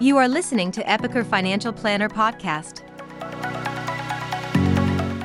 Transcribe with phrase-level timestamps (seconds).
[0.00, 2.84] You are listening to Epicor Financial Planner Podcast.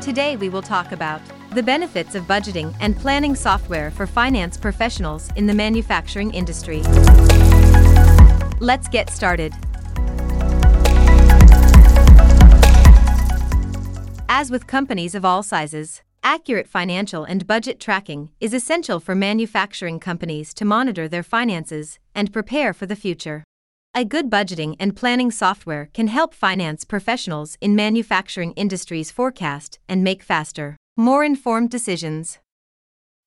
[0.01, 1.21] Today we will talk about
[1.53, 6.81] the benefits of budgeting and planning software for finance professionals in the manufacturing industry.
[8.59, 9.53] Let's get started.
[14.27, 19.99] As with companies of all sizes, accurate financial and budget tracking is essential for manufacturing
[19.99, 23.43] companies to monitor their finances and prepare for the future.
[23.95, 30.03] A good budgeting and planning software can help finance professionals in manufacturing industries forecast and
[30.03, 32.39] make faster, more informed decisions.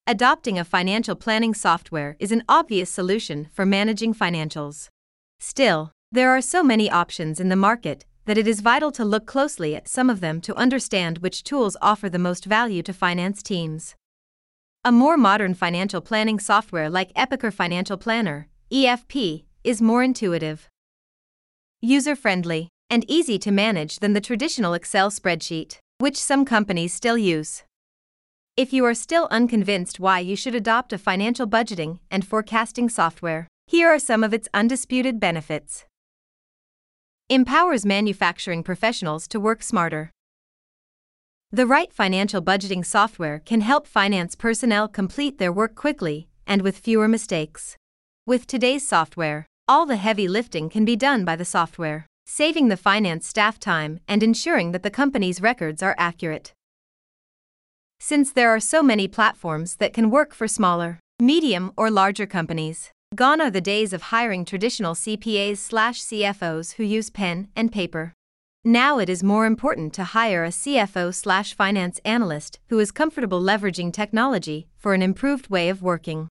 [0.08, 4.88] Adopting a financial planning software is an obvious solution for managing financials.
[5.38, 9.24] Still, there are so many options in the market that it is vital to look
[9.24, 13.40] closely at some of them to understand which tools offer the most value to finance
[13.40, 13.94] teams.
[14.84, 20.68] A more modern financial planning software like Epicor Financial Planner, EFP, is more intuitive,
[21.80, 27.18] user friendly, and easy to manage than the traditional Excel spreadsheet, which some companies still
[27.18, 27.64] use.
[28.56, 33.48] If you are still unconvinced why you should adopt a financial budgeting and forecasting software,
[33.66, 35.84] here are some of its undisputed benefits.
[37.28, 40.12] Empowers manufacturing professionals to work smarter.
[41.50, 46.78] The right financial budgeting software can help finance personnel complete their work quickly and with
[46.78, 47.76] fewer mistakes.
[48.26, 52.76] With today's software, all the heavy lifting can be done by the software, saving the
[52.76, 56.52] finance staff time and ensuring that the company's records are accurate.
[57.98, 62.90] Since there are so many platforms that can work for smaller, medium, or larger companies,
[63.14, 68.12] gone are the days of hiring traditional CPAs slash CFOs who use pen and paper.
[68.64, 73.40] Now it is more important to hire a CFO slash finance analyst who is comfortable
[73.40, 76.28] leveraging technology for an improved way of working.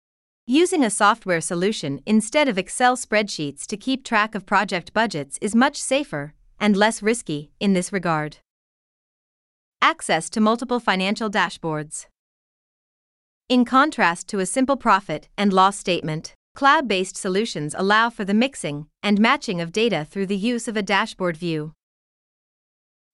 [0.48, 5.56] Using a software solution instead of Excel spreadsheets to keep track of project budgets is
[5.56, 8.38] much safer and less risky in this regard.
[9.82, 12.05] Access to multiple financial dashboards.
[13.50, 18.36] In contrast to a simple profit and loss statement, cloud based solutions allow for the
[18.36, 21.73] mixing and matching of data through the use of a dashboard view.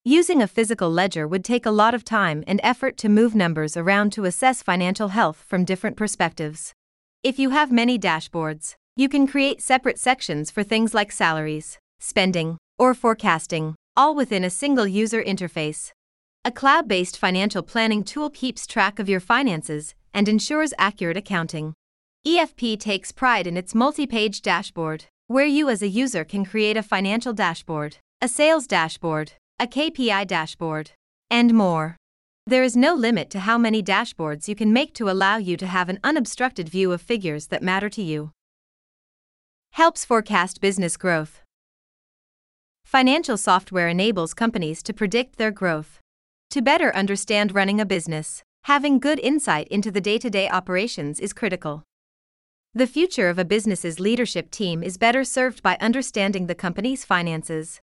[0.04, 3.78] Using a physical ledger would take a lot of time and effort to move numbers
[3.78, 6.74] around to assess financial health from different perspectives.
[7.24, 12.58] If you have many dashboards, you can create separate sections for things like salaries, spending,
[12.80, 15.92] or forecasting, all within a single user interface.
[16.44, 21.76] A cloud based financial planning tool keeps track of your finances and ensures accurate accounting.
[22.26, 26.76] EFP takes pride in its multi page dashboard, where you as a user can create
[26.76, 30.90] a financial dashboard, a sales dashboard, a KPI dashboard,
[31.30, 31.98] and more.
[32.48, 35.68] There is no limit to how many dashboards you can make to allow you to
[35.68, 38.32] have an unobstructed view of figures that matter to you.
[39.74, 41.42] Helps forecast business growth.
[42.84, 46.00] Financial software enables companies to predict their growth.
[46.50, 51.20] To better understand running a business, having good insight into the day to day operations
[51.20, 51.84] is critical.
[52.74, 57.80] The future of a business's leadership team is better served by understanding the company's finances.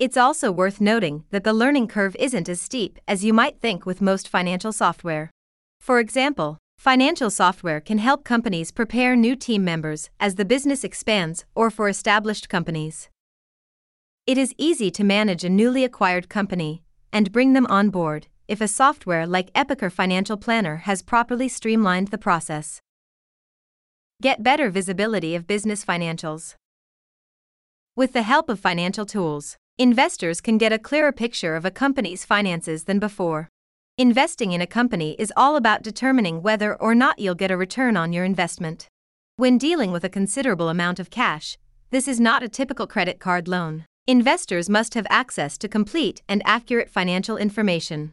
[0.00, 3.84] It's also worth noting that the learning curve isn't as steep as you might think
[3.84, 5.30] with most financial software.
[5.78, 11.44] For example, financial software can help companies prepare new team members as the business expands
[11.54, 13.10] or for established companies.
[14.26, 18.62] It is easy to manage a newly acquired company and bring them on board if
[18.62, 22.80] a software like Epicor Financial Planner has properly streamlined the process.
[24.22, 26.54] Get better visibility of business financials.
[27.96, 32.26] With the help of financial tools, Investors can get a clearer picture of a company's
[32.26, 33.48] finances than before.
[33.96, 37.96] Investing in a company is all about determining whether or not you'll get a return
[37.96, 38.88] on your investment.
[39.36, 41.56] When dealing with a considerable amount of cash,
[41.88, 43.86] this is not a typical credit card loan.
[44.06, 48.12] Investors must have access to complete and accurate financial information.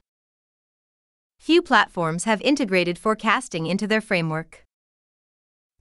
[1.37, 4.63] Few platforms have integrated forecasting into their framework,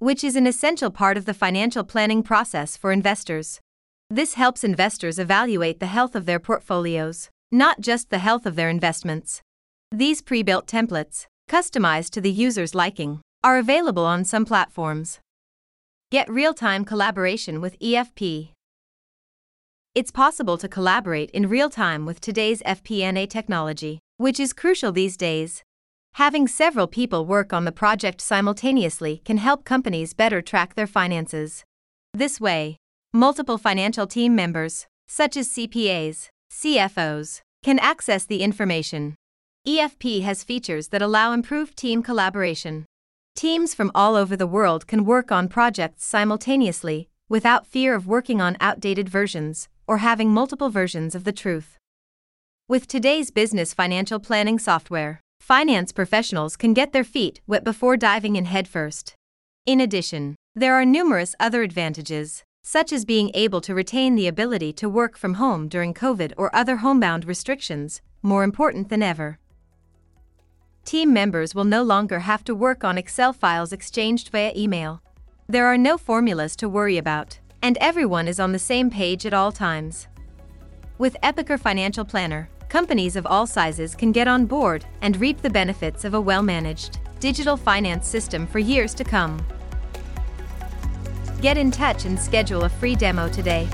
[0.01, 3.61] which is an essential part of the financial planning process for investors.
[4.11, 8.71] This helps investors evaluate the health of their portfolios, not just the health of their
[8.71, 9.43] investments.
[9.91, 15.19] These pre built templates, customized to the user's liking, are available on some platforms.
[16.13, 18.51] Get real time collaboration with EFP.
[19.97, 25.17] It's possible to collaborate in real time with today's FP&A technology, which is crucial these
[25.17, 25.65] days.
[26.15, 31.65] Having several people work on the project simultaneously can help companies better track their finances.
[32.15, 32.77] This way,
[33.17, 39.15] Multiple financial team members, such as CPAs, CFOs, can access the information.
[39.67, 42.85] EFP has features that allow improved team collaboration.
[43.35, 48.43] Teams from all over the world can work on projects simultaneously, without fear of working
[48.43, 51.79] on outdated versions or having multiple versions of the truth.
[52.69, 58.37] With today's business financial planning software, finance professionals can get their feet wet before diving
[58.37, 59.15] in headfirst.
[59.65, 64.73] In addition, there are numerous other advantages, such as being able to retain the ability
[64.73, 69.39] to work from home during COVID or other homebound restrictions, more important than ever.
[70.85, 75.01] Team members will no longer have to work on Excel files exchanged via email.
[75.47, 79.33] There are no formulas to worry about, and everyone is on the same page at
[79.33, 80.09] all times.
[80.99, 85.51] With Epicor Financial Planner, companies of all sizes can get on board and reap the
[85.51, 89.39] benefits of a well managed, digital finance system for years to come.
[91.41, 93.69] Get in touch and schedule a free demo today.